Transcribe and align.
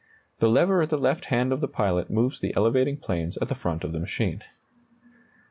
The 0.39 0.49
lever 0.49 0.81
at 0.81 0.89
the 0.89 0.97
left 0.97 1.25
hand 1.25 1.53
of 1.53 1.61
the 1.61 1.67
pilot 1.67 2.09
moves 2.09 2.39
the 2.39 2.55
elevating 2.55 2.97
planes 2.97 3.37
at 3.37 3.49
the 3.49 3.53
front 3.53 3.83
of 3.83 3.91
the 3.93 3.99
machine. 3.99 4.41